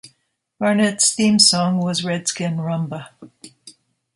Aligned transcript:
Barnet's 0.59 1.13
theme 1.13 1.37
song 1.37 1.77
was 1.77 2.03
"Redskin 2.03 2.57
Rhumba". 2.57 3.09